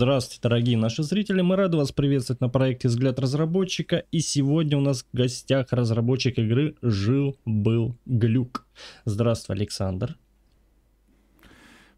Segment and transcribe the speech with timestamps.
[0.00, 4.04] Здравствуйте, дорогие наши зрители, мы рады вас приветствовать на проекте «Взгляд разработчика».
[4.10, 8.66] И сегодня у нас в гостях разработчик игры «Жил-был глюк».
[9.04, 10.16] Здравствуй, Александр.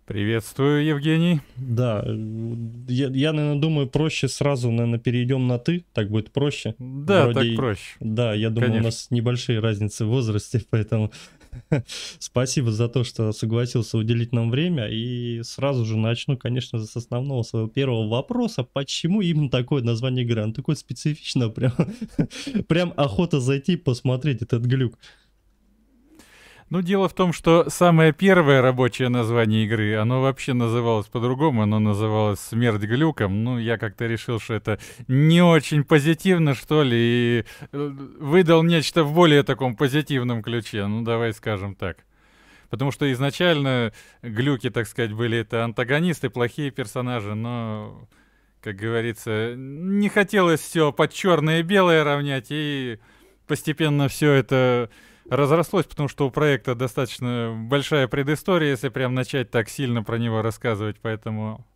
[0.05, 1.43] Приветствую, Евгений.
[1.55, 2.05] Да,
[2.89, 6.75] я, я, наверное, думаю, проще сразу, наверное, перейдем на «ты», так будет проще.
[6.81, 7.95] Да, Вроде, так проще.
[8.01, 8.83] Да, я думаю, Конечно.
[8.83, 11.13] у нас небольшие разницы в возрасте, поэтому
[12.19, 14.89] спасибо за то, что согласился уделить нам время.
[14.89, 18.65] И сразу же начну, конечно с основного своего первого вопроса.
[18.65, 20.43] Почему именно такое название игры?
[20.43, 21.73] Оно такое специфичное, прям,
[22.69, 24.99] прям охота зайти посмотреть этот глюк.
[26.73, 31.79] Ну, дело в том, что самое первое рабочее название игры, оно вообще называлось по-другому, оно
[31.79, 33.45] называлось «Смерть глюком».
[33.45, 39.05] Ну, я как-то решил, что это не очень позитивно, что ли, и э, выдал нечто
[39.05, 41.99] в более таком позитивном ключе, ну, давай скажем так.
[42.71, 48.09] Потому что изначально глюки, так сказать, были это антагонисты, плохие персонажи, но,
[48.63, 52.99] как говорится, не хотелось все под черное и белое равнять, и
[53.47, 54.89] постепенно все это
[55.37, 60.43] разрослось, потому что у проекта достаточно большая предыстория, если прям начать так сильно про него
[60.43, 61.67] рассказывать, поэтому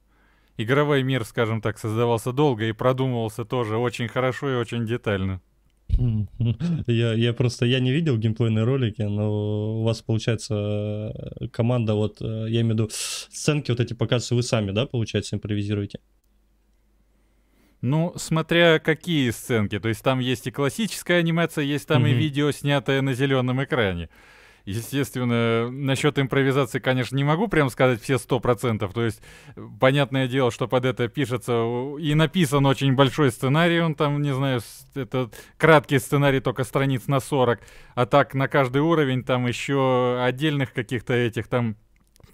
[0.58, 5.40] игровой мир, скажем так, создавался долго и продумывался тоже очень хорошо и очень детально.
[6.86, 11.14] Я, я просто, я не видел геймплейные ролики, но у вас, получается,
[11.52, 15.36] команда, вот, э, я имею в виду, сценки вот эти показываются вы сами, да, получается,
[15.36, 16.00] импровизируете?
[17.82, 19.78] Ну, смотря какие сценки.
[19.78, 22.10] То есть там есть и классическая анимация, есть там mm-hmm.
[22.10, 24.08] и видео, снятое на зеленом экране.
[24.66, 28.92] Естественно, насчет импровизации, конечно, не могу прям сказать все сто процентов.
[28.92, 29.22] То есть,
[29.78, 31.52] понятное дело, что под это пишется
[32.00, 33.80] и написан очень большой сценарий.
[33.80, 34.60] Он там, не знаю,
[34.96, 37.60] это краткий сценарий, только страниц на 40.
[37.94, 41.76] А так на каждый уровень там еще отдельных каких-то этих там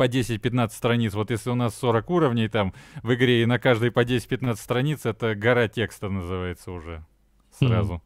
[0.03, 1.15] по 10-15 страниц.
[1.15, 5.07] Вот если у нас 40 уровней там в игре, и на каждой по 10-15 страниц,
[5.07, 7.05] это гора текста называется уже
[7.57, 7.95] сразу.
[7.95, 8.01] Mm.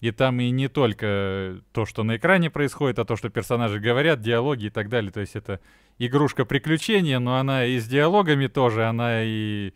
[0.00, 4.20] И там и не только то, что на экране происходит, а то, что персонажи говорят,
[4.20, 5.10] диалоги и так далее.
[5.10, 5.58] То есть это
[5.98, 9.72] игрушка приключения, но она и с диалогами тоже, она и...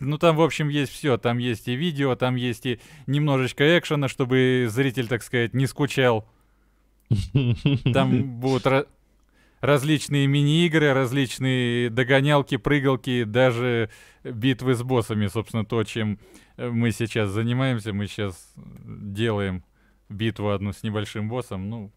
[0.00, 1.18] Ну, там, в общем, есть все.
[1.18, 6.28] Там есть и видео, там есть и немножечко экшена, чтобы зритель, так сказать, не скучал.
[7.92, 8.88] Там будут
[9.62, 13.88] различные мини-игры, различные догонялки, прыгалки, даже
[14.24, 16.18] битвы с боссами, собственно, то, чем
[16.56, 17.92] э, мы сейчас занимаемся.
[17.92, 19.64] Мы сейчас делаем
[20.08, 21.70] битву одну с небольшим боссом.
[21.70, 21.92] Ну,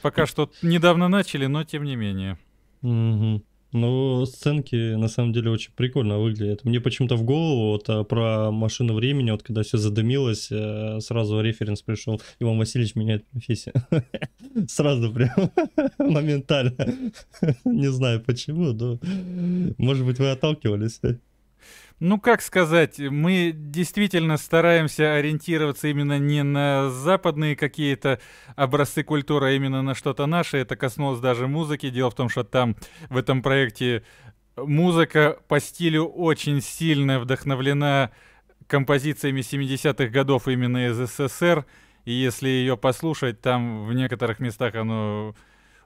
[0.00, 2.38] пока что недавно начали, но тем не менее.
[2.80, 3.44] Угу.
[3.72, 6.64] Ну, сценки на самом деле очень прикольно выглядят.
[6.64, 11.40] Мне почему-то в голову вот а, про машину времени, вот когда все задымилось, э, сразу
[11.40, 12.20] референс пришел.
[12.40, 13.74] Иван Васильевич меняет профессию.
[14.68, 15.50] Сразу прям
[15.98, 16.76] моментально.
[17.64, 18.98] Не знаю почему, но
[19.76, 21.00] может быть вы отталкивались.
[22.00, 28.20] Ну, как сказать, мы действительно стараемся ориентироваться именно не на западные какие-то
[28.54, 30.58] образцы культуры, а именно на что-то наше.
[30.58, 31.90] Это коснулось даже музыки.
[31.90, 32.76] Дело в том, что там
[33.10, 34.04] в этом проекте
[34.56, 38.12] музыка по стилю очень сильно вдохновлена
[38.68, 41.66] композициями 70-х годов именно из СССР.
[42.04, 45.34] И если ее послушать, там в некоторых местах оно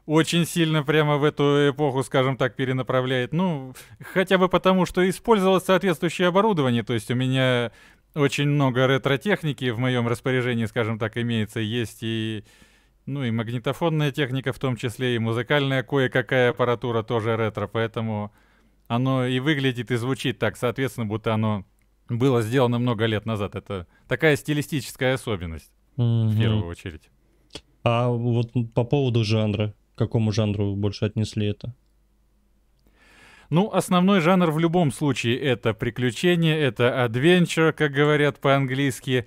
[0.07, 3.33] очень сильно прямо в эту эпоху, скажем так, перенаправляет.
[3.33, 6.83] Ну, хотя бы потому, что использовалось соответствующее оборудование.
[6.83, 7.73] То есть у меня
[8.15, 11.61] очень много ретро-техники в моем распоряжении, скажем так, имеется.
[11.61, 12.45] Есть и,
[13.07, 17.69] ну, и магнитофонная техника в том числе, и музыкальная кое-какая аппаратура тоже ретро.
[17.69, 18.33] Поэтому
[18.89, 21.65] оно и выглядит, и звучит так, соответственно, будто оно
[22.09, 23.55] было сделано много лет назад.
[23.55, 26.27] Это такая стилистическая особенность, mm-hmm.
[26.27, 27.09] в первую очередь.
[27.85, 31.75] А вот по поводу жанра, к какому жанру больше отнесли это?
[33.51, 39.27] Ну, основной жанр в любом случае это приключение, это adventure, как говорят по-английски.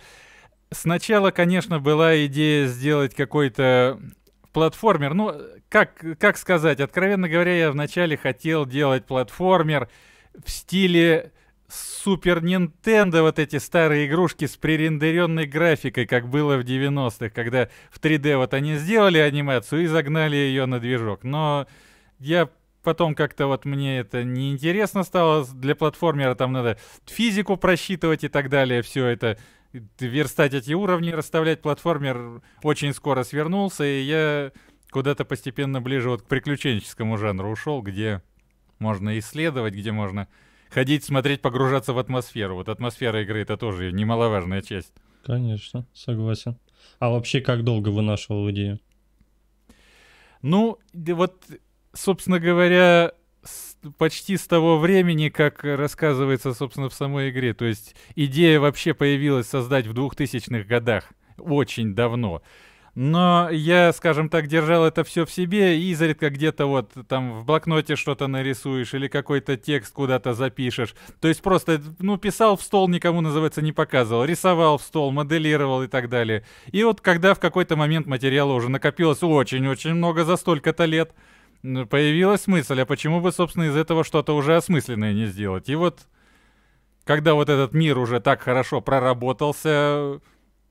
[0.72, 4.00] Сначала, конечно, была идея сделать какой-то
[4.52, 5.14] платформер.
[5.14, 5.32] Ну,
[5.70, 9.90] как, как сказать, откровенно говоря, я вначале хотел делать платформер
[10.34, 11.32] в стиле
[11.68, 18.00] Супер Нинтендо, вот эти старые игрушки с пререндеренной графикой, как было в 90-х, когда в
[18.00, 21.24] 3D вот они сделали анимацию и загнали ее на движок.
[21.24, 21.66] Но
[22.20, 22.50] я
[22.84, 25.46] потом как-то вот мне это неинтересно стало.
[25.56, 26.78] Для платформера там надо
[27.08, 28.82] физику просчитывать и так далее.
[28.84, 29.38] Все это
[30.00, 34.52] верстать эти уровни, расставлять платформер очень скоро свернулся, и я
[34.92, 38.22] куда-то постепенно ближе вот к приключенческому жанру ушел, где
[38.80, 40.28] можно исследовать, где можно
[40.76, 42.56] ходить, смотреть, погружаться в атмосферу.
[42.56, 44.94] Вот атмосфера игры это тоже немаловажная часть.
[45.24, 46.58] Конечно, согласен.
[47.00, 48.80] А вообще, как долго вынашивал идею?
[50.42, 51.46] Ну, вот,
[51.94, 53.14] собственно говоря,
[53.98, 57.54] почти с того времени, как рассказывается, собственно, в самой игре.
[57.54, 62.42] То есть идея вообще появилась создать в 2000-х годах, очень давно.
[62.96, 67.46] Но я, скажем так, держал это все в себе, и изредка где-то вот там в
[67.46, 70.96] блокноте что-то нарисуешь или какой-то текст куда-то запишешь.
[71.20, 75.84] То есть просто, ну, писал в стол, никому, называется, не показывал, рисовал в стол, моделировал
[75.84, 76.46] и так далее.
[76.72, 81.14] И вот когда в какой-то момент материала уже накопилось очень-очень много за столько-то лет,
[81.62, 85.68] появилась мысль, а почему бы, собственно, из этого что-то уже осмысленное не сделать?
[85.68, 86.08] И вот
[87.04, 90.22] когда вот этот мир уже так хорошо проработался,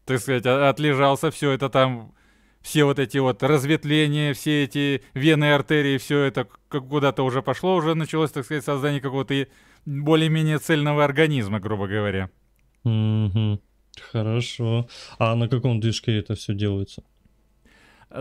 [0.05, 2.15] так сказать, отлежался, все это там,
[2.63, 7.77] все вот эти вот разветвления, все эти вены, артерии, все это как куда-то уже пошло,
[7.77, 9.47] уже началось, так сказать, создание какого-то
[9.87, 12.31] более-менее цельного организма, грубо говоря.
[12.85, 13.61] Угу.
[14.13, 14.89] Хорошо.
[15.19, 17.03] А на каком движке это все делается?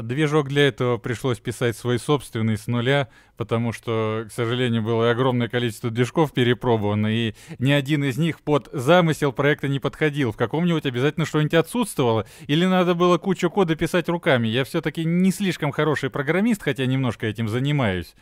[0.01, 5.47] Движок для этого пришлось писать свой собственный с нуля, потому что, к сожалению, было огромное
[5.47, 10.31] количество движков перепробовано, и ни один из них под замысел проекта не подходил.
[10.31, 14.47] В каком-нибудь обязательно что-нибудь отсутствовало, или надо было кучу кода писать руками.
[14.47, 18.15] Я все-таки не слишком хороший программист, хотя немножко этим занимаюсь.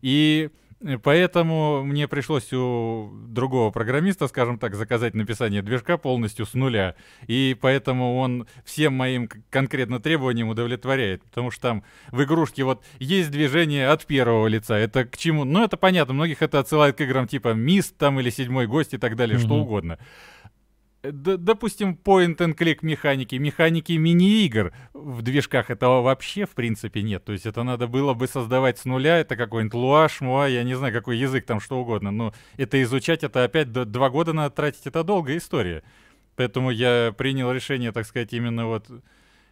[0.00, 0.48] И
[1.02, 6.94] поэтому мне пришлось у другого программиста, скажем так, заказать написание движка полностью с нуля.
[7.26, 11.24] И поэтому он всем моим конкретно требованиям удовлетворяет.
[11.24, 14.76] Потому что там в игрушке вот есть движение от первого лица.
[14.76, 15.44] Это к чему?
[15.44, 16.14] Ну, это понятно.
[16.14, 19.42] Многих это отсылает к играм типа Мист там или Седьмой гость и так далее, mm-hmm.
[19.42, 19.98] что угодно.
[21.02, 27.24] Допустим, point-and-click механики, механики мини-игр в движках этого вообще, в принципе, нет.
[27.24, 30.74] То есть это надо было бы создавать с нуля, это какой-нибудь луаш, муа, я не
[30.74, 32.10] знаю, какой язык там, что угодно.
[32.10, 35.84] Но это изучать, это опять два года надо тратить, это долгая история.
[36.34, 38.88] Поэтому я принял решение, так сказать, именно вот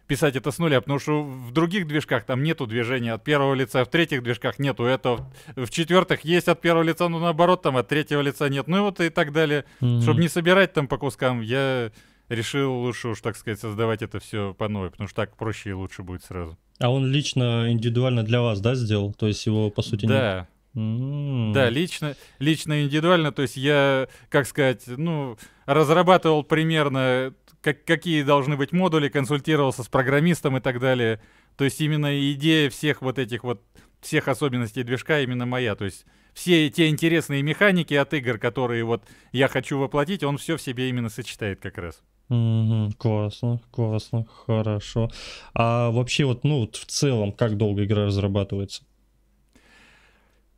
[0.07, 3.83] писать это с нуля, потому что в других движках там нету движения от первого лица,
[3.83, 7.87] в третьих движках нету этого, в четвертых есть от первого лица, но наоборот там от
[7.87, 9.65] третьего лица нет, ну и вот и так далее.
[9.81, 10.01] Mm-hmm.
[10.01, 11.91] Чтобы не собирать там по кускам, я
[12.29, 15.73] решил лучше уж, так сказать, создавать это все по новой, потому что так проще и
[15.73, 16.57] лучше будет сразу.
[16.79, 19.13] А он лично, индивидуально для вас, да, сделал?
[19.13, 20.39] То есть его, по сути, да.
[20.39, 20.47] нет?
[20.77, 21.53] Mm.
[21.53, 25.35] Да, лично, лично индивидуально, то есть я, как сказать, ну,
[25.65, 31.19] разрабатывал примерно как, какие должны быть модули, консультировался с программистом и так далее.
[31.55, 33.63] То есть именно идея всех вот этих вот,
[34.01, 35.75] всех особенностей движка именно моя.
[35.75, 40.57] То есть все те интересные механики от игр, которые вот я хочу воплотить, он все
[40.57, 42.01] в себе именно сочетает как раз.
[42.29, 45.09] Угу, классно, классно, хорошо.
[45.55, 48.83] А вообще вот, ну, вот в целом, как долго игра разрабатывается?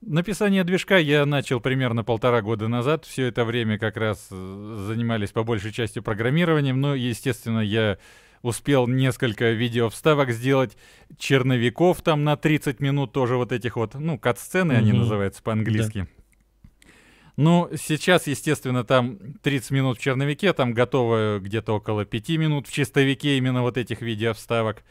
[0.01, 3.05] Написание движка я начал примерно полтора года назад.
[3.05, 6.79] Все это время как раз э, занимались по большей части программированием.
[6.79, 7.97] Но, естественно, я
[8.41, 10.77] успел несколько видео вставок сделать,
[11.17, 14.79] черновиков там на 30 минут тоже вот этих вот, ну, кат-сцены угу.
[14.79, 15.99] они называются по-английски.
[15.99, 16.93] Да.
[17.35, 22.71] Ну, сейчас, естественно, там 30 минут в черновике, там готово где-то около 5 минут в
[22.73, 24.83] чистовике именно вот этих видео вставок.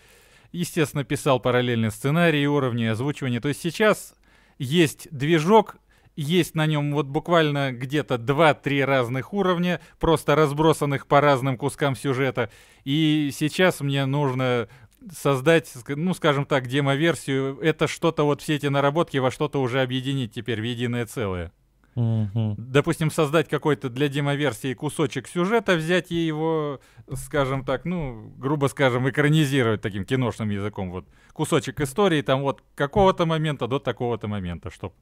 [0.53, 3.41] Естественно, писал параллельно сценарии, уровни, озвучивания.
[3.41, 4.15] То есть сейчас
[4.59, 5.77] есть движок,
[6.17, 12.51] есть на нем вот буквально где-то 2-3 разных уровня, просто разбросанных по разным кускам сюжета.
[12.85, 14.69] И сейчас мне нужно
[15.13, 17.59] создать, ну, скажем так, демо-версию.
[17.61, 21.53] Это что-то, вот все эти наработки во что-то уже объединить теперь в единое целое.
[21.99, 22.55] Угу.
[22.59, 26.81] Допустим, создать какой-то для демо-версии кусочек сюжета, взять и его,
[27.15, 30.93] скажем так, ну, грубо скажем, экранизировать таким киношным языком.
[30.93, 34.95] Вот кусочек истории там вот какого-то момента до такого-то момента, чтобы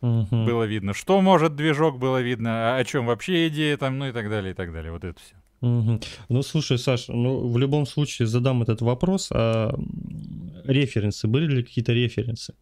[0.00, 0.44] угу.
[0.44, 4.12] было видно, что может движок, было видно, а о чем вообще идея там, ну и
[4.12, 4.92] так далее, и так далее.
[4.92, 5.34] Вот это все.
[5.60, 6.00] Угу.
[6.28, 9.30] Ну, слушай, Саш, ну, в любом случае задам этот вопрос.
[9.32, 9.74] А
[10.62, 12.54] референсы, были ли какие-то референсы?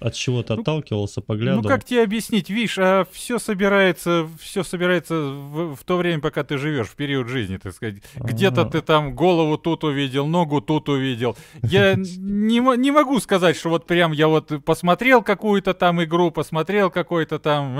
[0.00, 1.62] От чего-то ну, отталкивался, поглядывал.
[1.62, 6.44] Ну как тебе объяснить, видишь, а все собирается, все собирается в, в то время, пока
[6.44, 7.96] ты живешь, в период жизни, так сказать.
[8.16, 11.36] Где-то ты там голову тут увидел, ногу тут увидел.
[11.62, 16.90] Я не, не могу сказать, что вот прям я вот посмотрел какую-то там игру, посмотрел
[16.90, 17.78] какой-то там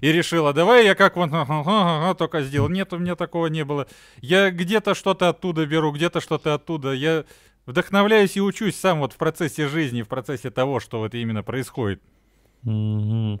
[0.00, 1.30] и решила, давай я как вот
[2.18, 2.68] только сделал.
[2.68, 3.86] Нет, у меня такого не было.
[4.20, 6.92] Я где-то что-то оттуда беру, где-то что-то оттуда.
[6.92, 7.24] Я
[7.70, 12.02] вдохновляюсь и учусь сам вот в процессе жизни, в процессе того, что вот именно происходит.
[12.64, 13.40] Угу.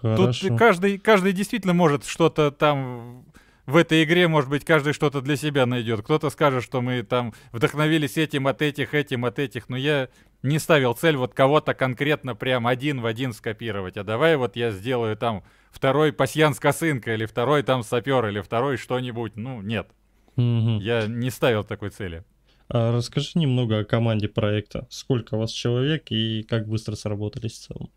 [0.00, 0.48] Хорошо.
[0.48, 3.24] Тут каждый, каждый действительно может что-то там
[3.66, 6.02] в этой игре, может быть, каждый что-то для себя найдет.
[6.02, 10.08] Кто-то скажет, что мы там вдохновились этим от этих, этим от этих, но я
[10.42, 13.96] не ставил цель вот кого-то конкретно прям один в один скопировать.
[13.98, 18.40] А давай вот я сделаю там второй пасьян с косынкой, или второй там сапер, или
[18.40, 19.36] второй что-нибудь.
[19.36, 19.90] Ну, нет.
[20.36, 20.80] Угу.
[20.80, 22.24] Я не ставил такой цели.
[22.68, 24.86] А расскажи немного о команде проекта.
[24.90, 27.90] Сколько у вас человек и как быстро сработались в целом?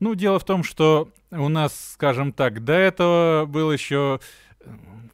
[0.00, 4.20] Ну, дело в том, что у нас, скажем так, до этого был еще,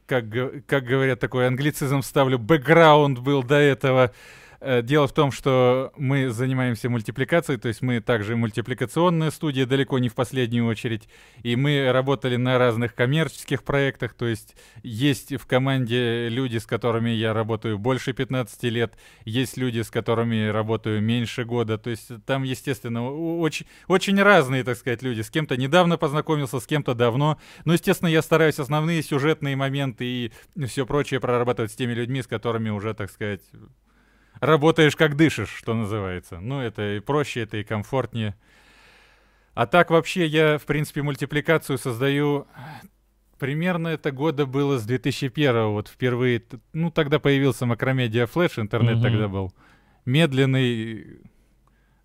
[0.05, 0.25] как,
[0.65, 4.40] как говорят, такой англицизм вставлю, бэкграунд был до этого Э,
[4.83, 10.09] дело в том, что мы занимаемся мультипликацией, то есть мы также мультипликационная студия, далеко не
[10.09, 11.09] в последнюю очередь,
[11.41, 17.09] и мы работали на разных коммерческих проектах, то есть есть в команде люди, с которыми
[17.09, 18.93] я работаю больше 15 лет,
[19.25, 24.77] есть люди, с которыми работаю меньше года, то есть там, естественно, очень, очень разные, так
[24.77, 25.21] сказать, люди.
[25.21, 30.31] С кем-то недавно познакомился, с кем-то давно, но, естественно, я стараюсь основные сюжетные моменты и
[30.67, 33.41] все прочее прорабатывать с теми людьми, с которыми уже, так сказать,
[34.41, 36.39] работаешь как дышишь, что называется.
[36.39, 38.35] Ну, это и проще, это и комфортнее.
[39.53, 42.47] А так вообще я, в принципе, мультипликацию создаю
[43.37, 46.43] примерно это года было с 2001 вот впервые.
[46.73, 49.03] Ну, тогда появился Макромедиа Флэш, интернет угу.
[49.03, 49.53] тогда был.
[50.05, 51.21] Медленный,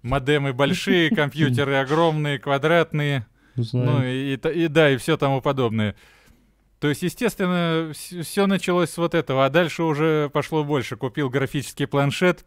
[0.02, 3.26] модемы большие, компьютеры огромные, квадратные.
[3.55, 5.95] Ну, и, и да, и все тому подобное.
[6.87, 10.95] То есть, естественно, все началось с вот этого, а дальше уже пошло больше.
[10.97, 12.47] Купил графический планшет,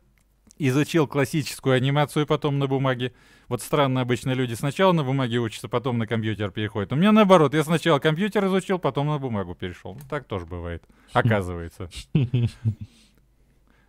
[0.57, 3.11] изучил классическую анимацию потом на бумаге.
[3.49, 6.93] Вот странно, обычно люди сначала на бумаге учатся, потом на компьютер переходят.
[6.93, 9.95] У меня наоборот, я сначала компьютер изучил, потом на бумагу перешел.
[9.95, 11.89] Ну, так тоже бывает, оказывается.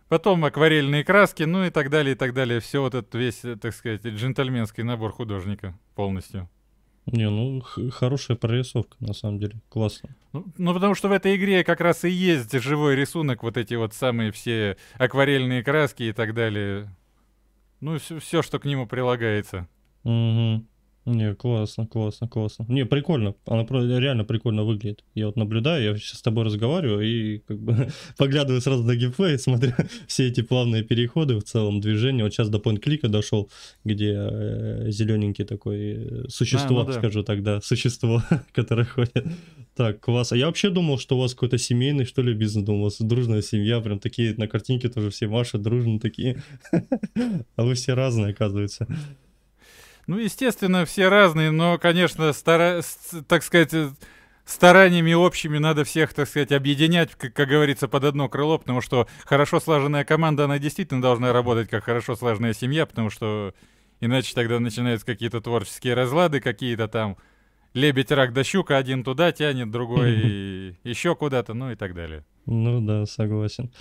[0.09, 2.59] Потом акварельные краски, ну и так далее, и так далее.
[2.59, 6.49] Все вот этот весь, так сказать, джентльменский набор художника полностью.
[7.05, 9.59] Не, ну хорошая прорисовка, на самом деле.
[9.69, 10.15] Классно.
[10.33, 13.73] Ну, ну, потому что в этой игре как раз и есть живой рисунок, вот эти
[13.73, 16.95] вот самые все акварельные краски и так далее.
[17.79, 19.67] Ну, все, все что к нему прилагается.
[20.03, 20.65] Угу.
[21.05, 22.65] Не, классно, классно, классно.
[22.69, 23.33] Не, прикольно.
[23.47, 23.65] Она
[23.99, 25.03] реально прикольно выглядит.
[25.15, 29.39] Я вот наблюдаю, я сейчас с тобой разговариваю и как бы поглядываю сразу на геймплей,
[29.39, 29.73] смотрю
[30.05, 32.23] все эти плавные переходы в целом движения.
[32.23, 33.49] Вот сейчас до point-клика дошел,
[33.83, 36.93] где э, зелененький такой э, существо, а, ну да.
[36.93, 39.25] скажу так, да, существо, которое ходит.
[39.75, 40.33] Так, класс.
[40.33, 42.63] А я вообще думал, что у вас какой-то семейный, что ли, бизнес.
[42.63, 46.43] Думал, у вас дружная семья, прям такие на картинке тоже все Маша дружно такие.
[47.55, 48.87] А вы все разные, оказывается.
[50.11, 52.81] Ну, естественно, все разные, но, конечно, стара...
[53.29, 53.91] так сказать, э,
[54.43, 59.07] стараниями общими надо всех, так сказать, объединять, как, как говорится, под одно крыло, потому что
[59.23, 63.53] хорошо слаженная команда, она действительно должна работать как хорошо слаженная семья, потому что
[64.01, 67.15] иначе тогда начинаются какие-то творческие разлады, какие-то там
[67.73, 72.25] лебедь, рак да щука, один туда тянет, другой еще куда-то, ну и так далее.
[72.45, 73.71] Ну да, согласен.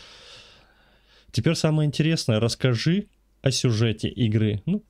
[1.33, 3.09] Теперь самое интересное, расскажи
[3.43, 4.63] о сюжете игры.
[4.65, 4.85] Ну,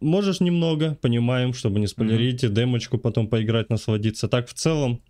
[0.00, 2.48] Можешь немного, понимаем, чтобы не спойлерить, mm-hmm.
[2.48, 4.28] демочку потом поиграть, насладиться.
[4.28, 5.02] Так в целом.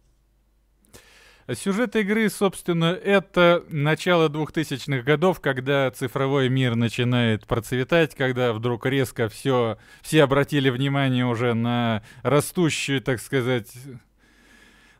[1.53, 9.29] Сюжет игры, собственно, это начало 2000-х годов, когда цифровой мир начинает процветать, когда вдруг резко
[9.29, 13.71] все, все обратили внимание уже на растущую, так сказать,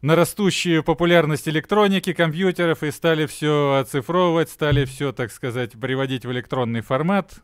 [0.03, 6.31] на растущую популярность электроники, компьютеров и стали все оцифровывать, стали все, так сказать, приводить в
[6.31, 7.43] электронный формат.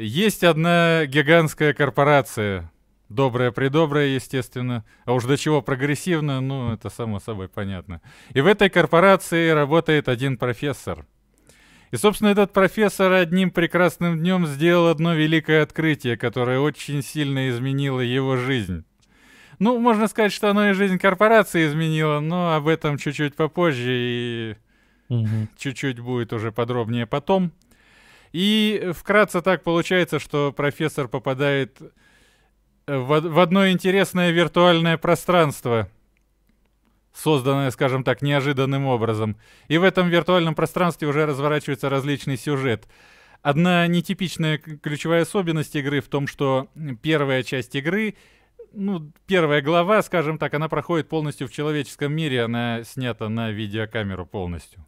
[0.00, 2.72] Есть одна гигантская корпорация,
[3.10, 8.00] добрая-предобрая, естественно, а уж до чего прогрессивно, ну, это само собой понятно.
[8.32, 11.04] И в этой корпорации работает один профессор.
[11.90, 18.00] И, собственно, этот профессор одним прекрасным днем сделал одно великое открытие, которое очень сильно изменило
[18.00, 18.84] его жизнь.
[19.58, 24.56] Ну, можно сказать, что оно и жизнь корпорации изменило, но об этом чуть-чуть попозже и
[25.10, 25.48] угу.
[25.58, 27.52] чуть-чуть будет уже подробнее потом.
[28.32, 31.80] И вкратце так получается, что профессор попадает
[32.86, 35.88] в, в одно интересное виртуальное пространство,
[37.12, 39.36] созданное, скажем так, неожиданным образом.
[39.68, 42.86] И в этом виртуальном пространстве уже разворачивается различный сюжет.
[43.42, 46.68] Одна нетипичная ключевая особенность игры в том, что
[47.02, 48.14] первая часть игры,
[48.72, 54.26] ну, первая глава, скажем так, она проходит полностью в человеческом мире, она снята на видеокамеру
[54.26, 54.84] полностью.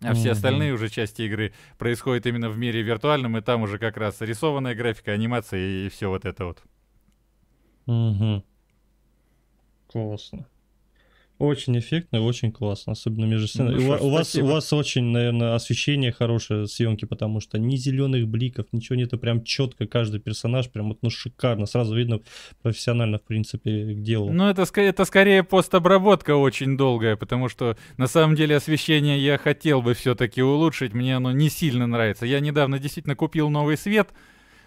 [0.00, 3.96] А все остальные уже части игры происходят именно в мире виртуальном, и там уже как
[3.96, 6.62] раз рисованная графика, анимация и, и все вот это вот.
[7.86, 8.44] Угу.
[9.88, 10.46] Классно.
[11.38, 13.74] Очень эффектно, очень классно, особенно между сценами.
[13.74, 18.28] Ну, у, у, вас, у вас очень, наверное, освещение хорошее съемки, потому что ни зеленых
[18.28, 22.20] бликов, ничего нету, прям четко каждый персонаж, прям вот, ну, шикарно, сразу видно
[22.62, 24.32] профессионально, в принципе, к делу.
[24.32, 29.82] Ну, это, это скорее постобработка очень долгая, потому что, на самом деле, освещение я хотел
[29.82, 32.26] бы все-таки улучшить, мне оно не сильно нравится.
[32.26, 34.10] Я недавно действительно купил новый свет,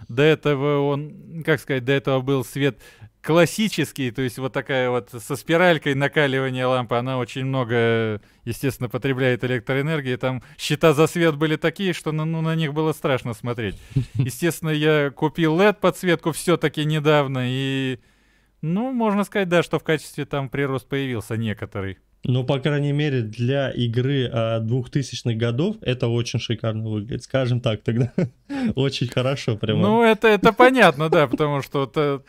[0.09, 2.79] до этого он, как сказать, до этого был свет
[3.27, 9.43] классический, то есть вот такая вот со спиралькой накаливания лампы, она очень много, естественно, потребляет
[9.43, 10.15] электроэнергии.
[10.15, 13.75] Там счета за свет были такие, что ну, ну на них было страшно смотреть.
[14.13, 17.99] Естественно, я купил LED подсветку все-таки недавно, и
[18.61, 21.97] Ну, можно сказать, да, что в качестве там прирост появился некоторый.
[22.23, 27.23] Ну, по крайней мере, для игры а, 2000-х годов это очень шикарно выглядит.
[27.23, 28.13] Скажем так, тогда
[28.75, 29.81] очень хорошо прямо.
[29.81, 32.23] Ну, это, это понятно, да, потому что это...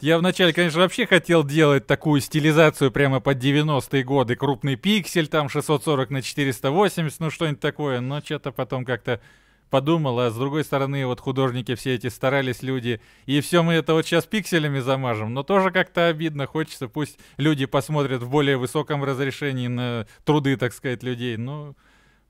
[0.00, 4.36] Я вначале, конечно, вообще хотел делать такую стилизацию прямо под 90-е годы.
[4.36, 8.00] Крупный пиксель, там 640 на 480, ну что-нибудь такое.
[8.00, 9.20] Но что-то потом как-то
[9.70, 13.92] подумал, а с другой стороны, вот художники все эти старались люди, и все мы это
[13.94, 19.04] вот сейчас пикселями замажем, но тоже как-то обидно, хочется, пусть люди посмотрят в более высоком
[19.04, 21.76] разрешении на труды, так сказать, людей, ну,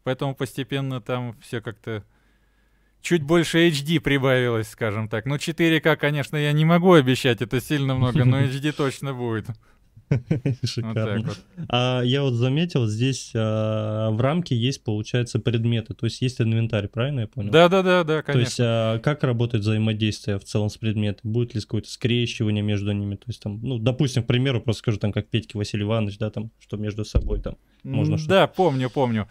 [0.02, 2.02] поэтому постепенно там все как-то
[3.00, 5.26] чуть больше HD прибавилось, скажем так.
[5.26, 9.46] Ну, 4К, конечно, я не могу обещать, это сильно много, но HD точно будет.
[10.64, 11.28] Шикарно.
[11.28, 11.38] Вот
[11.68, 16.88] а я вот заметил, здесь а, в рамке есть, получается, предметы, то есть есть инвентарь,
[16.88, 17.50] правильно я понял?
[17.50, 18.32] Да, да, да, да, конечно.
[18.32, 21.30] То есть а, как работает взаимодействие в целом с предметами?
[21.30, 23.16] Будет ли какое-то скрещивание между ними?
[23.16, 26.30] То есть там, ну, допустим, к примеру, просто скажу, там, как Петьки Василий Иванович, да,
[26.30, 29.28] там, что между собой там можно Да, помню, помню.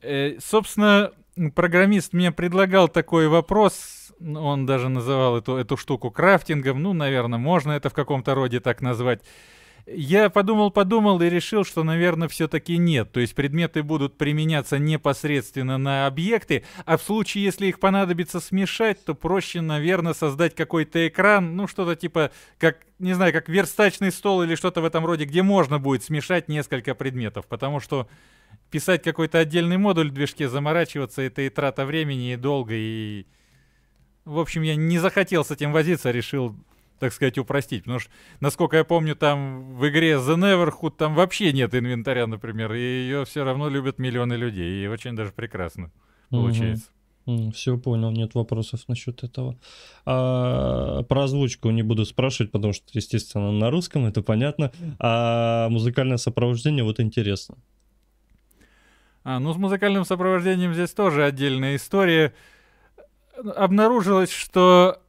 [0.00, 1.10] Э, собственно,
[1.54, 7.72] программист мне предлагал такой вопрос, он даже называл эту, эту штуку крафтингом, ну, наверное, можно
[7.72, 9.22] это в каком-то роде так назвать.
[9.86, 13.10] Я подумал-подумал и решил, что, наверное, все-таки нет.
[13.10, 19.04] То есть предметы будут применяться непосредственно на объекты, а в случае, если их понадобится смешать,
[19.04, 24.44] то проще, наверное, создать какой-то экран, ну что-то типа, как, не знаю, как верстачный стол
[24.44, 28.08] или что-то в этом роде, где можно будет смешать несколько предметов, потому что
[28.70, 33.26] писать какой-то отдельный модуль в движке, заморачиваться, это и трата времени, и долго, и...
[34.24, 36.54] В общем, я не захотел с этим возиться, решил
[37.02, 37.82] так сказать, упростить.
[37.82, 42.72] Потому что, насколько я помню, там в игре The Neverhood там вообще нет инвентаря, например,
[42.74, 45.90] и ее все равно любят миллионы людей, и очень даже прекрасно
[46.30, 46.90] получается.
[47.52, 49.58] Все понял, нет вопросов насчет этого.
[50.06, 54.70] А, про озвучку не буду спрашивать, потому что, естественно, на русском, это понятно.
[55.00, 57.56] А музыкальное сопровождение вот интересно.
[59.24, 62.32] А, ну с музыкальным сопровождением здесь тоже отдельная история.
[63.56, 65.01] Обнаружилось, что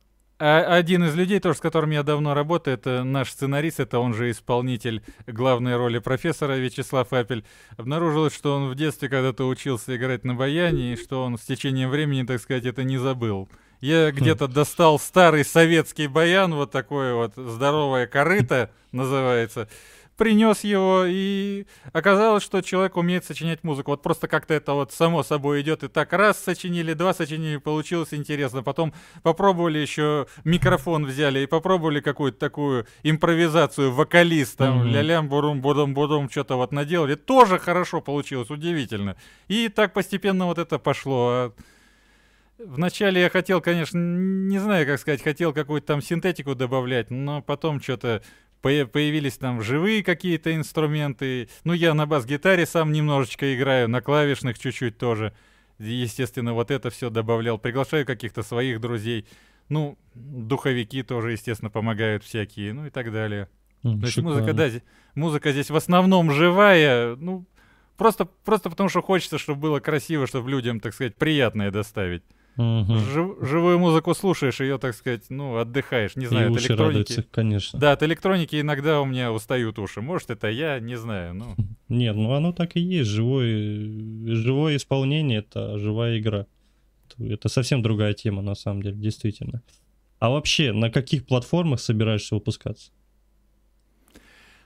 [0.45, 4.13] а один из людей, тоже с которым я давно работаю, это наш сценарист, это он
[4.13, 7.45] же исполнитель главной роли профессора Вячеслав Апель.
[7.77, 11.89] Обнаружилось, что он в детстве когда-то учился играть на баяне, и что он с течением
[11.89, 13.47] времени, так сказать, это не забыл.
[13.79, 14.15] Я хм.
[14.15, 19.69] где-то достал старый советский баян, вот такое вот здоровое корыто называется
[20.17, 23.91] принес его, и оказалось, что человек умеет сочинять музыку.
[23.91, 28.13] Вот просто как-то это вот само собой идет, и так раз сочинили, два сочинили, получилось
[28.13, 28.63] интересно.
[28.63, 34.91] Потом попробовали еще микрофон взяли и попробовали какую-то такую импровизацию, вокалист, там, mm-hmm.
[34.91, 37.15] ля-лям, бурум, будум, будум, что-то вот наделали.
[37.15, 39.17] Тоже хорошо получилось, удивительно.
[39.47, 41.29] И так постепенно вот это пошло.
[41.29, 41.53] А
[42.59, 47.81] Вначале я хотел, конечно, не знаю, как сказать, хотел какую-то там синтетику добавлять, но потом
[47.81, 48.23] что-то
[48.63, 51.49] появились там живые какие-то инструменты.
[51.65, 55.33] Ну, я на бас-гитаре сам немножечко играю, на клавишных чуть-чуть тоже.
[55.79, 57.59] Естественно, вот это все добавлял.
[57.59, 59.25] Приглашаю каких-то своих друзей.
[59.67, 63.49] Ну, духовики тоже, естественно, помогают всякие, ну и так далее.
[63.83, 64.69] Mm, То есть музыка, да,
[65.15, 67.45] музыка здесь в основном живая, ну,
[67.97, 72.23] просто, просто потому что хочется, чтобы было красиво, чтобы людям, так сказать, приятное доставить.
[72.57, 72.97] Угу.
[72.97, 76.15] Жив, живую музыку слушаешь, ее, так сказать, ну, отдыхаешь.
[76.15, 76.81] Не знаю, И от электроники.
[76.81, 77.79] Радуются, конечно.
[77.79, 80.01] Да, от электроники иногда у меня устают уши.
[80.01, 81.33] Может, это я, не знаю.
[81.33, 81.55] Ну.
[81.89, 83.09] Нет, ну оно так и есть.
[83.09, 83.79] Живое,
[84.27, 86.45] живое исполнение это живая игра.
[87.19, 89.61] Это совсем другая тема, на самом деле, действительно.
[90.19, 92.91] А вообще, на каких платформах собираешься выпускаться?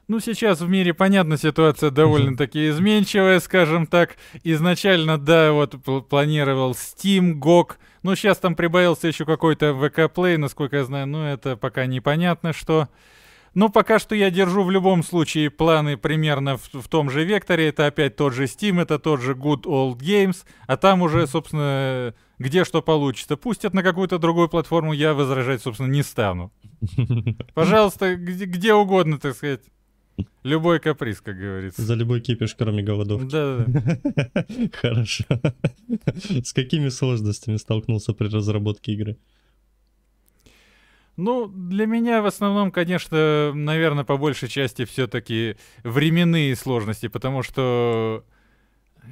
[0.07, 4.15] Ну, сейчас в мире, понятно, ситуация довольно-таки изменчивая, скажем так.
[4.43, 5.75] Изначально, да, вот
[6.07, 11.23] планировал Steam, GOG, но сейчас там прибавился еще какой-то VK Play, насколько я знаю, ну,
[11.25, 12.87] это пока непонятно что.
[13.53, 17.67] Но пока что я держу в любом случае планы примерно в, в том же векторе.
[17.67, 22.13] Это опять тот же Steam, это тот же Good Old Games, а там уже, собственно,
[22.39, 23.35] где что получится.
[23.35, 26.53] Пустят на какую-то другую платформу, я возражать, собственно, не стану.
[27.55, 29.61] Пожалуйста, где, где угодно, так сказать.
[30.43, 31.81] Любой каприз, как говорится.
[31.81, 33.29] За любой кипиш, кроме голодовки.
[33.29, 34.45] Да, да.
[34.73, 35.25] Хорошо.
[36.43, 39.17] С какими сложностями столкнулся при разработке игры?
[41.17, 48.23] Ну, для меня в основном, конечно, наверное, по большей части все-таки временные сложности, потому что,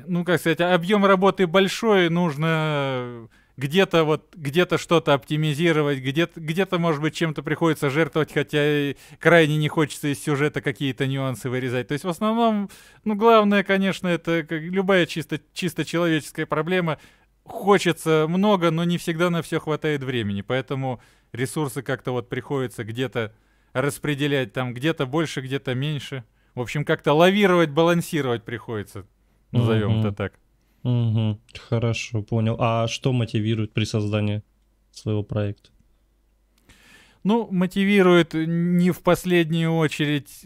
[0.05, 7.01] ну, как сказать, объем работы большой, нужно где-то вот где-то что-то оптимизировать, где-то, где-то может
[7.01, 11.87] быть чем-то приходится жертвовать, хотя и крайне не хочется из сюжета какие-то нюансы вырезать.
[11.87, 12.69] То есть в основном,
[13.03, 16.99] ну главное, конечно, это как любая чисто, чисто человеческая проблема.
[17.43, 20.99] Хочется много, но не всегда на все хватает времени, поэтому
[21.31, 23.33] ресурсы как-то вот приходится где-то
[23.71, 26.23] распределять там где-то больше, где-то меньше.
[26.55, 29.05] В общем, как-то лавировать, балансировать приходится,
[29.51, 29.99] назовем Мгм.
[29.99, 30.33] это так.
[30.85, 31.41] Мгм.
[31.67, 32.57] Хорошо, понял.
[32.59, 34.43] А что мотивирует при создании
[34.91, 35.71] своего проекта?
[37.23, 40.45] Ну, мотивирует не в последнюю очередь,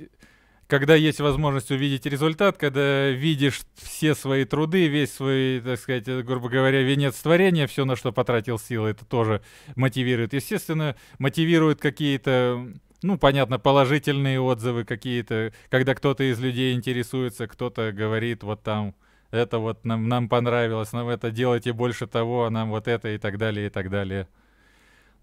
[0.68, 6.48] когда есть возможность увидеть результат, когда видишь все свои труды, весь свой, так сказать, грубо
[6.48, 9.42] говоря, венец творения, все, на что потратил силы, это тоже
[9.76, 10.32] мотивирует.
[10.32, 12.66] Естественно, мотивирует какие-то,
[13.02, 18.96] ну, понятно, положительные отзывы какие-то, когда кто-то из людей интересуется, кто-то говорит, вот там,
[19.32, 23.18] это вот нам, нам понравилось, нам это делайте больше того, а нам вот это и
[23.18, 24.28] так далее, и так далее.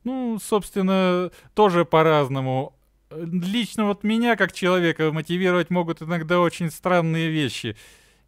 [0.04, 2.74] Ну, собственно, тоже по-разному.
[3.10, 7.76] Лично вот меня, как человека, мотивировать могут иногда очень странные вещи.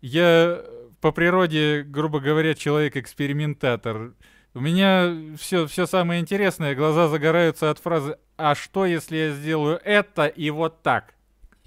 [0.00, 0.62] Я
[1.00, 4.14] по природе, грубо говоря, человек-экспериментатор.
[4.54, 9.80] У меня все, все самое интересное, глаза загораются от фразы «А что, если я сделаю
[9.84, 11.14] это и вот так?»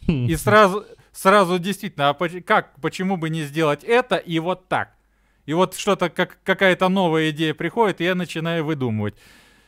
[0.07, 4.95] И сразу, сразу действительно, а как, почему бы не сделать это и вот так?
[5.45, 9.15] И вот что-то, как, какая-то новая идея приходит, и я начинаю выдумывать.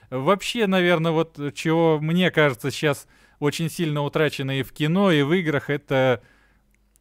[0.10, 3.08] Вообще, наверное, вот чего мне кажется сейчас
[3.40, 6.22] очень сильно утрачено и в кино, и в играх, это,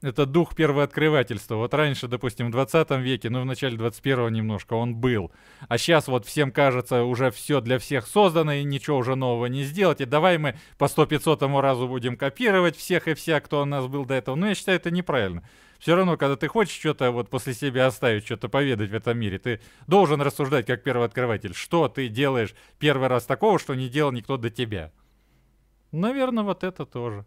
[0.02, 1.56] это дух первооткрывательства.
[1.56, 5.32] Вот раньше, допустим, в 20 веке, ну, в начале 21-го немножко он был.
[5.68, 9.64] А сейчас вот всем кажется, уже все для всех создано, и ничего уже нового не
[9.64, 10.00] сделать.
[10.00, 14.04] И давай мы по 100-500 разу будем копировать всех и вся, кто у нас был
[14.04, 14.34] до этого.
[14.34, 15.42] Но я считаю, это неправильно.
[15.78, 19.38] Все равно, когда ты хочешь что-то вот после себя оставить, что-то поведать в этом мире,
[19.38, 21.54] ты должен рассуждать как первооткрыватель.
[21.54, 24.92] Что ты делаешь первый раз такого, что не делал никто до тебя?
[25.90, 27.26] Наверное, вот это тоже.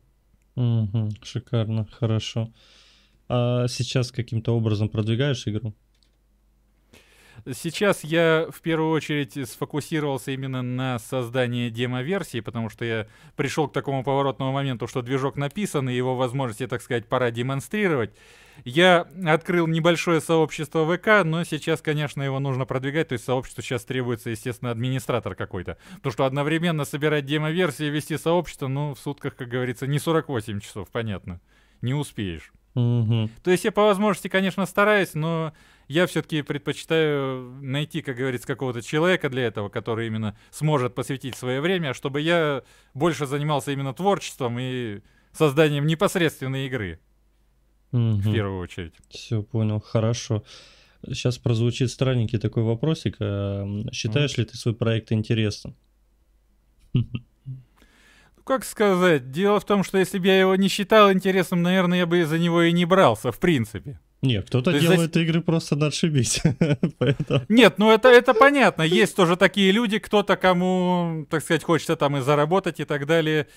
[0.55, 1.11] Мгм.
[1.21, 2.49] Шикарно, хорошо.
[3.27, 5.73] А сейчас каким-то образом продвигаешь игру?
[7.53, 13.73] Сейчас я в первую очередь сфокусировался именно на создании демо-версии, потому что я пришел к
[13.73, 18.11] такому поворотному моменту, что движок написан, и его возможности, так сказать, пора демонстрировать.
[18.63, 23.83] Я открыл небольшое сообщество ВК, но сейчас, конечно, его нужно продвигать, то есть сообществу сейчас
[23.85, 25.77] требуется, естественно, администратор какой-то.
[25.95, 30.59] Потому что одновременно собирать демо-версии и вести сообщество, ну, в сутках, как говорится, не 48
[30.61, 31.41] часов, понятно.
[31.81, 32.51] Не успеешь.
[32.75, 33.29] Мгм.
[33.43, 35.53] То есть я по возможности, конечно, стараюсь, но
[35.87, 41.61] я все-таки предпочитаю найти, как говорится, какого-то человека для этого, который именно сможет посвятить свое
[41.61, 42.63] время, чтобы я
[42.93, 46.99] больше занимался именно творчеством и созданием непосредственной игры,
[47.95, 48.33] в Мгм.
[48.33, 48.93] первую очередь.
[49.09, 50.43] Все, понял, хорошо.
[51.07, 53.15] Сейчас прозвучит странненький такой вопросик.
[53.19, 55.75] а, м, Считаешь ли ты свой проект интересным?
[56.93, 57.03] Ну,
[58.43, 62.05] как сказать, дело в том, что если бы я его не считал интересным, наверное, я
[62.05, 63.99] бы за него и не брался, в принципе.
[64.21, 66.41] Нет, кто-то То делает игры просто на отшибись.
[66.97, 67.41] Поэтому...
[67.49, 68.81] Нет, ну это, это понятно.
[68.81, 73.47] Есть тоже такие люди, кто-то кому, так сказать, хочется там и заработать и так далее.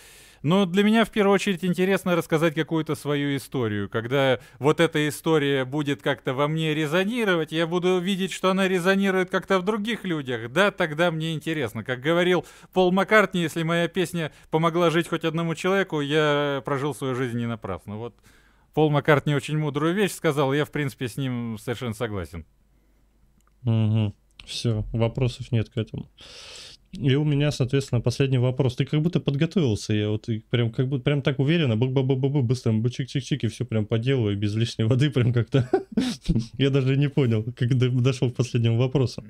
[0.42, 3.88] Но для меня в первую очередь интересно рассказать какую-то свою историю.
[3.88, 9.30] Когда вот эта история будет как-то во мне резонировать, я буду видеть, что она резонирует
[9.30, 10.52] как-то в других людях.
[10.52, 11.84] Да, тогда мне интересно.
[11.84, 17.14] Как говорил Пол Маккартни, если моя песня помогла жить хоть одному человеку, я прожил свою
[17.14, 17.96] жизнь не напрасно.
[17.96, 18.14] Вот
[18.74, 22.46] Пол Маккартни очень мудрую вещь сказал, я, в принципе, с ним совершенно согласен.
[24.44, 26.08] Все, вопросов нет к этому.
[26.92, 28.76] И у меня, соответственно, последний вопрос.
[28.76, 32.16] Ты как будто подготовился, я вот прям как будто прям так уверенно, бу бу бу
[32.16, 35.68] бу быстро чик-чик-чик, и все прям по делу, и без лишней воды прям как-то.
[36.58, 39.22] Я даже не понял, как до- дошел к последнему вопросу.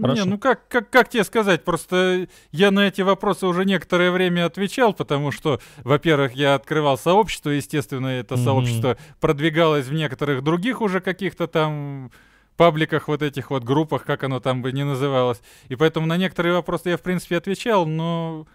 [0.00, 0.24] Хорошо.
[0.24, 4.46] Не, ну как, как, как тебе сказать, просто я на эти вопросы уже некоторое время
[4.46, 8.44] отвечал, потому что, во-первых, я открывал сообщество, естественно, это Мгм.
[8.44, 12.10] сообщество продвигалось в некоторых других уже каких-то там
[12.56, 15.40] пабликах, вот этих вот группах, как оно там бы не называлось.
[15.68, 18.46] И поэтому на некоторые вопросы я, в принципе, отвечал, но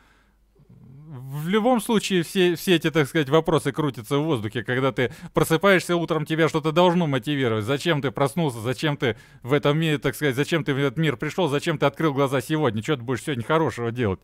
[1.10, 5.96] в любом случае все, все эти, так сказать, вопросы крутятся в воздухе, когда ты просыпаешься
[5.96, 7.66] утром, тебя что-то должно мотивировать.
[7.66, 11.18] Зачем ты проснулся, зачем ты в этом мире, так сказать, зачем ты в этот мир
[11.18, 14.20] пришел, зачем ты открыл глаза сегодня, что ты будешь сегодня хорошего делать.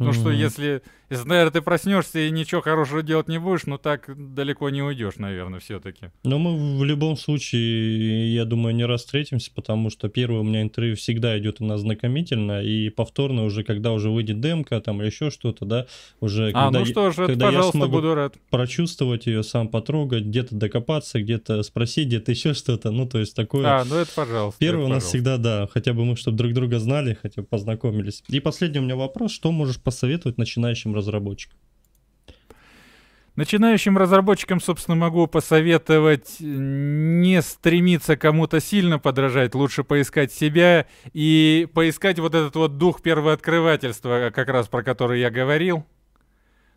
[0.00, 4.10] Ну что, если, если, наверное, ты проснешься и ничего хорошего делать не будешь, ну так
[4.34, 6.06] далеко не уйдешь, наверное, все-таки.
[6.24, 10.62] Но мы в любом случае, я думаю, не раз встретимся, потому что первое у меня
[10.62, 15.06] интервью всегда идет у нас знакомительно, и повторно уже, когда уже выйдет демка там или
[15.08, 15.86] еще что-то, да,
[16.20, 18.34] уже А, когда ну я- что же, когда я пожалуйста, смогу буду рад.
[18.50, 23.66] прочувствовать ее, сам потрогать, где-то докопаться, где-то спросить, где-то еще что-то, ну, то есть такое...
[23.66, 24.58] А, ну это пожалуйста.
[24.58, 25.08] Первое это у нас пожалуйста.
[25.08, 28.22] всегда, да, хотя бы мы, чтобы друг друга знали, хотя бы познакомились.
[28.28, 31.58] И последний у меня вопрос, что можешь посоветовать начинающим разработчикам?
[33.36, 42.18] Начинающим разработчикам, собственно, могу посоветовать не стремиться кому-то сильно подражать, лучше поискать себя и поискать
[42.18, 45.86] вот этот вот дух первооткрывательства, как раз про который я говорил.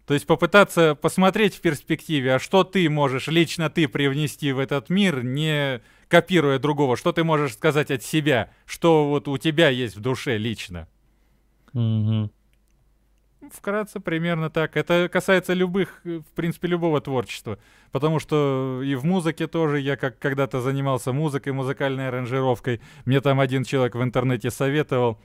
[0.06, 4.90] То есть попытаться посмотреть в перспективе, а что ты можешь лично ты привнести в этот
[4.90, 9.96] мир, не копируя другого, что ты можешь сказать от себя, что вот у тебя есть
[9.96, 10.88] в душе лично.
[11.74, 12.32] Угу.
[13.52, 14.78] Вкратце примерно так.
[14.78, 17.60] Это касается любых, э, в принципе, любого творчества.
[17.92, 22.82] Потому что и в музыке тоже я как когда-то занимался музыкой, музыкальной аранжировкой.
[23.06, 25.20] Мне там один человек в интернете советовал.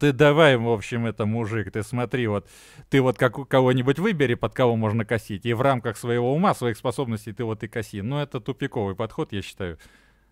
[0.00, 2.46] Ты давай, в общем, это мужик, ты смотри, вот
[2.90, 6.76] ты вот как кого-нибудь выбери, под кого можно косить, и в рамках своего ума, своих
[6.76, 8.02] способностей ты вот и коси.
[8.02, 9.78] Но это тупиковый подход, я считаю.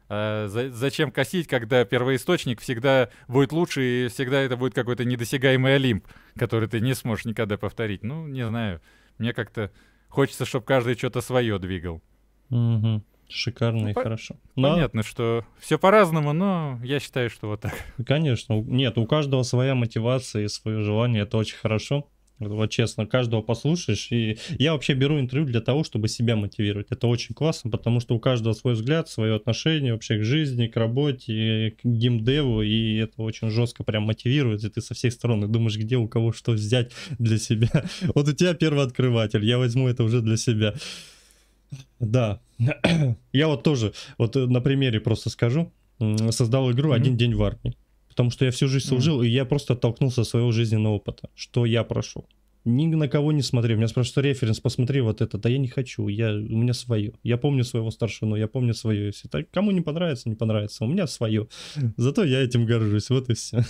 [0.08, 5.74] А за, зачем косить, когда первоисточник всегда будет лучше, и всегда это будет какой-то недосягаемый
[5.74, 8.02] Олимп, который ты не сможешь никогда повторить?
[8.02, 8.80] Ну, не знаю.
[9.18, 9.72] Мне как-то
[10.08, 12.02] хочется, чтобы каждый что-то свое двигал.
[12.50, 13.02] Угу.
[13.28, 14.36] Шикарно ну, и по- хорошо.
[14.54, 14.74] Но...
[14.74, 17.74] Понятно, что все по-разному, но я считаю, что вот так.
[18.06, 18.54] Конечно.
[18.62, 21.24] Нет, у каждого своя мотивация и свое желание.
[21.24, 22.08] Это очень хорошо.
[22.38, 24.08] Вот честно, каждого послушаешь.
[24.10, 26.88] И я вообще беру интервью для того, чтобы себя мотивировать.
[26.90, 30.76] Это очень классно, потому что у каждого свой взгляд, свое отношение вообще к жизни, к
[30.76, 35.78] работе, к геймдеву, и это очень жестко прям мотивирует, и ты со всех сторон думаешь,
[35.78, 37.70] где у кого что взять для себя.
[38.14, 40.74] Вот у тебя первый открыватель, я возьму это уже для себя.
[41.98, 42.40] Да,
[43.32, 45.72] я вот тоже, вот на примере просто скажу,
[46.30, 46.96] создал игру mm-hmm.
[46.96, 47.76] «Один день в армии»
[48.16, 49.26] потому что я всю жизнь служил, mm.
[49.26, 52.26] и я просто оттолкнулся от своего жизненного опыта, что я прошел.
[52.64, 53.76] Ни на кого не смотрел.
[53.76, 55.38] Меня спрашивают, референс, посмотри вот это.
[55.38, 57.12] Да я не хочу, я, у меня свое.
[57.22, 59.06] Я помню своего старшину, я помню свое.
[59.06, 60.84] Если так, кому не понравится, не понравится.
[60.84, 61.46] У меня свое.
[61.96, 63.62] Зато я этим горжусь, вот и все.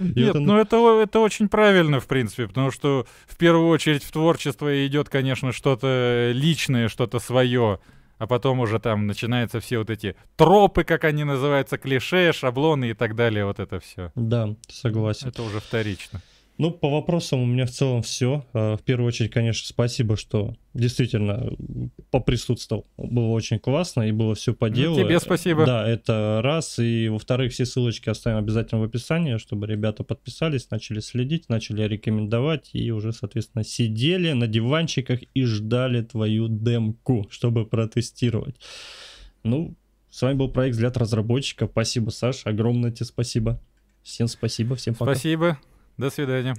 [0.00, 4.86] Нет, ну это, это очень правильно, в принципе, потому что в первую очередь в творчество
[4.86, 7.80] идет, конечно, что-то личное, что-то свое
[8.22, 12.94] а потом уже там начинаются все вот эти тропы, как они называются, клише, шаблоны и
[12.94, 14.12] так далее, вот это все.
[14.14, 15.26] Да, согласен.
[15.26, 16.20] Это уже вторично.
[16.58, 18.44] Ну, по вопросам у меня в целом все.
[18.52, 21.52] А, в первую очередь, конечно, спасибо, что действительно
[22.10, 22.86] поприсутствовал.
[22.96, 24.96] Было очень классно и было все по ну, делу.
[24.96, 25.64] тебе спасибо.
[25.64, 26.78] Да, это раз.
[26.78, 32.70] И во-вторых, все ссылочки оставим обязательно в описании, чтобы ребята подписались, начали следить, начали рекомендовать
[32.74, 38.56] и уже, соответственно, сидели на диванчиках и ждали твою демку, чтобы протестировать.
[39.42, 39.74] Ну,
[40.10, 41.66] с вами был проект «Взгляд разработчика».
[41.66, 43.58] Спасибо, Саш, огромное тебе спасибо.
[44.02, 45.14] Всем спасибо, всем пока.
[45.14, 45.58] Спасибо.
[45.96, 46.56] До свидания.